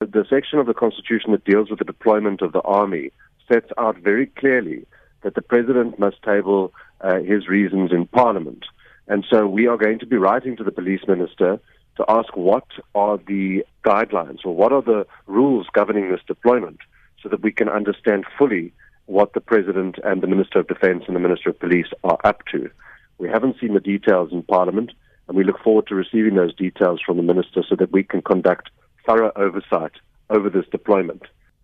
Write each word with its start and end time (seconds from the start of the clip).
The 0.00 0.24
section 0.30 0.58
of 0.58 0.66
the 0.66 0.72
Constitution 0.72 1.32
that 1.32 1.44
deals 1.44 1.68
with 1.68 1.78
the 1.78 1.84
deployment 1.84 2.40
of 2.40 2.52
the 2.52 2.62
army 2.62 3.12
sets 3.52 3.70
out 3.76 3.98
very 3.98 4.24
clearly 4.24 4.86
that 5.20 5.34
the 5.34 5.42
president 5.42 5.98
must 5.98 6.22
table 6.22 6.72
uh, 7.02 7.18
his 7.18 7.48
reasons 7.48 7.92
in 7.92 8.06
Parliament. 8.06 8.64
And 9.08 9.26
so 9.28 9.46
we 9.46 9.66
are 9.66 9.76
going 9.76 9.98
to 9.98 10.06
be 10.06 10.16
writing 10.16 10.56
to 10.56 10.64
the 10.64 10.72
police 10.72 11.02
minister 11.06 11.60
to 11.98 12.04
ask 12.08 12.34
what 12.34 12.64
are 12.94 13.18
the 13.18 13.62
guidelines 13.84 14.38
or 14.42 14.54
what 14.54 14.72
are 14.72 14.80
the 14.80 15.06
rules 15.26 15.66
governing 15.74 16.10
this 16.10 16.22
deployment 16.26 16.78
so 17.22 17.28
that 17.28 17.42
we 17.42 17.52
can 17.52 17.68
understand 17.68 18.24
fully 18.38 18.72
what 19.04 19.34
the 19.34 19.40
president 19.42 19.96
and 20.02 20.22
the 20.22 20.26
minister 20.26 20.60
of 20.60 20.68
defense 20.68 21.04
and 21.08 21.14
the 21.14 21.20
minister 21.20 21.50
of 21.50 21.60
police 21.60 21.88
are 22.04 22.18
up 22.24 22.46
to. 22.52 22.70
We 23.18 23.28
haven't 23.28 23.60
seen 23.60 23.74
the 23.74 23.80
details 23.80 24.32
in 24.32 24.44
Parliament, 24.44 24.92
and 25.28 25.36
we 25.36 25.44
look 25.44 25.62
forward 25.62 25.88
to 25.88 25.94
receiving 25.94 26.36
those 26.36 26.54
details 26.54 27.02
from 27.04 27.18
the 27.18 27.22
minister 27.22 27.62
so 27.68 27.76
that 27.76 27.92
we 27.92 28.02
can 28.02 28.22
conduct 28.22 28.70
thorough 29.10 29.32
oversight 29.36 29.92
over 30.28 30.50
this 30.50 30.66
deployment. 30.70 31.22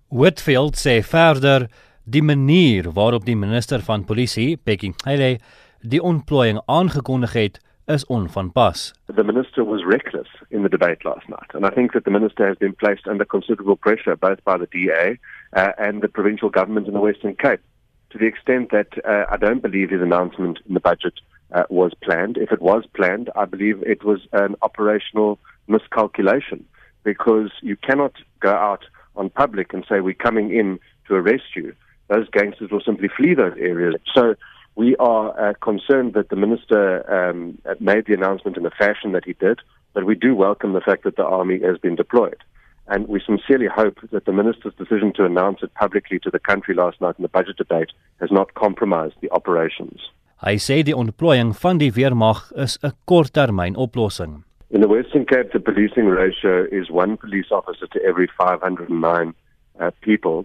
Whitfield 0.09 0.75
sê 0.79 1.03
verder 1.03 1.69
die 2.05 2.23
manier 2.23 2.91
waarop 2.95 3.27
die 3.27 3.37
minister 3.37 3.83
van 3.83 4.05
polisie, 4.07 4.57
Peggy 4.57 4.93
Cele, 5.03 5.37
die 5.83 6.03
ontplooiing 6.03 6.61
aangekondig 6.67 7.33
het, 7.35 7.61
is 7.87 8.07
onvanpas. 8.11 8.93
The 9.15 9.23
minister 9.23 9.65
was 9.65 9.85
reckless 9.87 10.31
in 10.51 10.63
the 10.63 10.69
debate 10.69 11.05
last 11.05 11.29
night, 11.29 11.55
and 11.55 11.65
I 11.65 11.71
think 11.71 11.93
that 11.93 12.05
the 12.05 12.11
minister 12.11 12.47
has 12.47 12.59
been 12.59 12.75
placed 12.75 13.07
under 13.07 13.25
considerable 13.25 13.77
pressure 13.77 14.17
both 14.17 14.43
by 14.45 14.57
the 14.59 14.67
DA 14.71 15.19
uh, 15.53 15.73
and 15.79 16.03
the 16.03 16.09
provincial 16.09 16.51
government 16.51 16.89
in 16.89 16.95
the 16.95 17.01
Western 17.01 17.37
Cape 17.37 17.63
to 18.11 18.19
the 18.19 18.27
extent 18.27 18.71
that 18.71 18.91
uh, 19.05 19.27
I 19.31 19.37
don't 19.37 19.63
believe 19.63 19.91
his 19.91 20.03
announcement 20.03 20.59
in 20.67 20.75
the 20.75 20.81
budget 20.81 21.15
uh, 21.53 21.63
was 21.71 21.93
planned. 22.03 22.39
If 22.39 22.51
it 22.51 22.61
was 22.61 22.85
planned, 22.95 23.31
I 23.37 23.45
believe 23.45 23.83
it 23.83 24.03
was 24.05 24.21
an 24.33 24.57
operational 24.63 25.39
miscalculation 25.69 26.67
because 27.07 27.53
you 27.63 27.77
cannot 27.77 28.15
go 28.41 28.51
out 28.51 28.85
on 29.15 29.31
public 29.31 29.73
and 29.73 29.87
say 29.89 30.01
we're 30.01 30.27
coming 30.29 30.49
in 30.61 30.69
to 31.07 31.15
arrest 31.15 31.55
you. 31.55 31.73
Those 32.09 32.29
gangsters 32.31 32.71
will 32.73 32.83
simply 32.85 33.09
flee 33.17 33.35
those 33.35 33.57
areas. 33.59 33.95
So 34.13 34.35
we 34.75 34.97
are 34.97 35.27
uh, 35.41 35.55
concerned 35.71 36.15
that 36.15 36.29
the 36.29 36.37
minister 36.37 36.85
um, 37.17 37.59
made 37.79 38.07
the 38.07 38.15
announcement 38.15 38.57
in 38.57 38.65
the 38.65 38.77
fashion 38.83 39.13
that 39.13 39.25
he 39.25 39.35
did, 39.35 39.61
but 39.95 40.05
we 40.05 40.17
do 40.17 40.35
welcome 40.35 40.73
the 40.73 40.87
fact 40.89 41.05
that 41.05 41.17
the 41.17 41.25
army 41.25 41.61
has 41.61 41.79
been 41.79 41.95
deployed. 41.95 42.41
And 42.89 43.09
we 43.09 43.21
sincerely 43.25 43.69
hope 43.81 43.99
that 44.13 44.27
the 44.27 44.33
minister's 44.33 44.75
decision 44.75 45.13
to 45.15 45.25
announce 45.25 45.63
it 45.63 45.73
publicly 45.75 46.19
to 46.21 46.31
the 46.31 46.39
country 46.51 46.75
last 46.75 47.01
night 47.01 47.15
in 47.19 47.23
the 47.23 47.29
budget 47.39 47.57
debate 47.57 47.93
has 48.21 48.31
not 48.31 48.55
compromised 48.55 49.15
the 49.23 49.31
operations. 49.31 50.11
Hy 50.45 50.59
sê 50.61 50.83
die 50.85 50.95
ontplooiing 50.95 51.55
van 51.57 51.79
die 51.81 51.89
weermag 51.97 52.43
is 52.61 52.77
'n 52.85 52.93
korttermyn 53.09 53.77
oplossing. 53.77 54.46
In 54.69 54.81
the 54.81 54.89
Western 54.89 55.25
Cape, 55.25 55.53
the 55.53 55.61
policing 55.61 56.07
ratio 56.07 56.65
is 56.73 56.91
one 56.91 57.17
police 57.17 57.53
officer 57.53 57.87
to 57.87 58.03
every 58.03 58.29
509 58.37 59.35
uh, 59.79 59.91
people, 60.01 60.45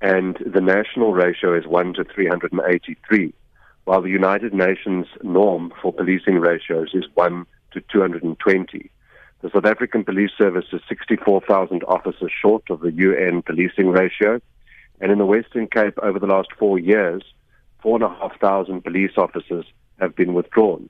and 0.00 0.36
the 0.46 0.60
national 0.60 1.12
ratio 1.12 1.58
is 1.58 1.66
1 1.66 1.94
to 1.94 2.04
383. 2.04 3.32
while 3.86 4.02
the 4.02 4.10
United 4.10 4.52
Nations 4.52 5.06
norm 5.22 5.72
for 5.80 5.92
policing 5.92 6.40
ratios 6.40 6.90
is 6.92 7.04
1 7.14 7.46
to 7.72 7.80
220. 7.92 8.90
The 9.42 9.50
South 9.50 9.64
African 9.64 10.04
Police 10.04 10.32
Service 10.36 10.66
is 10.72 10.80
64,000 10.88 11.84
officers 11.84 12.32
short 12.42 12.64
of 12.68 12.80
the 12.80 12.92
UN 12.92 13.42
policing 13.42 13.90
ratio. 13.90 14.40
And 15.00 15.12
in 15.12 15.18
the 15.18 15.26
Western 15.26 15.68
Cape, 15.68 15.98
over 16.02 16.18
the 16.18 16.26
last 16.26 16.48
four 16.58 16.78
years, 16.80 17.22
4,500 17.82 18.82
police 18.82 19.12
officers 19.16 19.66
have 20.00 20.16
been 20.16 20.34
withdrawn. 20.34 20.88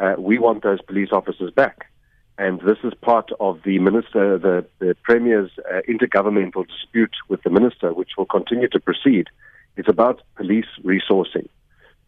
Uh, 0.00 0.14
we 0.18 0.38
want 0.38 0.64
those 0.64 0.82
police 0.82 1.10
officers 1.12 1.52
back. 1.52 1.86
And 2.36 2.60
this 2.60 2.78
is 2.82 2.92
part 2.94 3.30
of 3.38 3.60
the 3.64 3.78
minister, 3.78 4.38
the, 4.38 4.66
the 4.80 4.96
premier's 5.02 5.50
uh, 5.72 5.80
intergovernmental 5.88 6.66
dispute 6.66 7.14
with 7.28 7.42
the 7.42 7.50
minister, 7.50 7.92
which 7.92 8.10
will 8.18 8.26
continue 8.26 8.68
to 8.68 8.80
proceed. 8.80 9.28
It's 9.76 9.88
about 9.88 10.22
police 10.36 10.66
resourcing. 10.82 11.48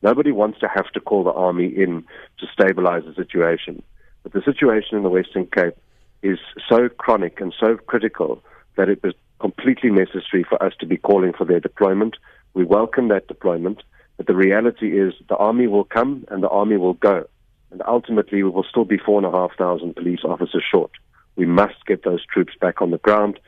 Nobody 0.02 0.32
wants 0.32 0.58
to 0.60 0.68
have 0.68 0.90
to 0.92 1.00
call 1.00 1.24
the 1.24 1.32
army 1.32 1.66
in 1.66 2.04
to 2.38 2.46
stabilize 2.52 3.04
the 3.04 3.14
situation. 3.14 3.82
But 4.22 4.32
the 4.32 4.42
situation 4.42 4.96
in 4.96 5.04
the 5.04 5.10
Western 5.10 5.46
Cape 5.46 5.76
is 6.22 6.38
so 6.68 6.88
chronic 6.88 7.40
and 7.40 7.54
so 7.58 7.76
critical 7.76 8.42
that 8.76 8.88
it 8.88 9.02
was 9.02 9.14
completely 9.40 9.90
necessary 9.90 10.44
for 10.48 10.62
us 10.62 10.72
to 10.80 10.86
be 10.86 10.96
calling 10.96 11.32
for 11.32 11.44
their 11.44 11.60
deployment. 11.60 12.16
We 12.54 12.64
welcome 12.64 13.08
that 13.08 13.28
deployment, 13.28 13.82
but 14.16 14.26
the 14.26 14.34
reality 14.34 14.98
is 14.98 15.14
the 15.28 15.36
army 15.36 15.66
will 15.66 15.84
come 15.84 16.24
and 16.30 16.42
the 16.42 16.48
army 16.48 16.76
will 16.76 16.94
go. 16.94 17.26
And 17.70 17.82
ultimately, 17.86 18.42
we 18.42 18.50
will 18.50 18.64
still 18.64 18.84
be 18.84 18.98
four 18.98 19.18
and 19.18 19.26
a 19.26 19.36
half 19.36 19.56
thousand 19.56 19.96
police 19.96 20.20
officers 20.24 20.64
short. 20.70 20.90
We 21.36 21.46
must 21.46 21.84
get 21.86 22.04
those 22.04 22.24
troops 22.26 22.54
back 22.60 22.80
on 22.80 22.90
the 22.90 22.98
ground. 22.98 23.38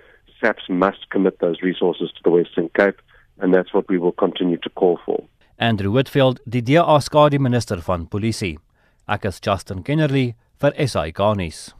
SAPS 0.41 0.69
must 0.69 1.11
commit 1.11 1.39
those 1.41 1.63
resources 1.63 2.11
to 2.13 2.21
the 2.23 2.31
Western 2.31 2.69
Cape, 2.77 3.01
and 3.39 3.55
that's 3.55 3.73
what 3.73 3.89
we 3.89 3.99
will 3.99 4.13
continue 4.13 4.59
to 4.59 4.71
call 4.71 4.99
for. 5.05 5.25
Andrew 5.59 5.91
Whitfield, 5.91 6.41
die 6.49 6.61
DA 6.61 7.01
skadu 7.01 7.39
minister 7.39 7.81
van 7.81 8.07
polisie. 8.07 8.59
Ek 9.09 9.25
is 9.25 9.41
Justin 9.41 9.83
Kennerly 9.83 10.35
vir 10.61 10.73
SAK 10.87 11.19
nuus. 11.35 11.78